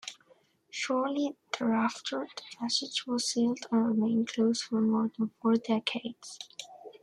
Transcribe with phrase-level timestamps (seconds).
[0.71, 6.39] Shortly thereafter, the passage was sealed and remained closed for more than four decades.